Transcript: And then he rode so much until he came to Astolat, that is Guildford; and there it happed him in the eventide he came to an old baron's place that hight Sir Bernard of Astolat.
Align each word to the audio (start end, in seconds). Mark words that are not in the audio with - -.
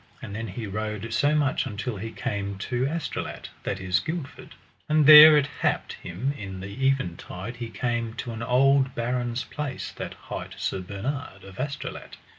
And 0.19 0.35
then 0.35 0.47
he 0.47 0.65
rode 0.65 1.13
so 1.13 1.35
much 1.35 1.67
until 1.67 1.97
he 1.97 2.09
came 2.11 2.57
to 2.57 2.87
Astolat, 2.87 3.49
that 3.61 3.79
is 3.79 3.99
Guildford; 3.99 4.55
and 4.89 5.05
there 5.05 5.37
it 5.37 5.45
happed 5.59 5.93
him 5.93 6.33
in 6.39 6.59
the 6.59 6.87
eventide 6.87 7.57
he 7.57 7.69
came 7.69 8.15
to 8.15 8.31
an 8.31 8.41
old 8.41 8.95
baron's 8.95 9.43
place 9.43 9.91
that 9.91 10.15
hight 10.15 10.55
Sir 10.57 10.79
Bernard 10.79 11.43
of 11.43 11.59
Astolat. 11.59 12.17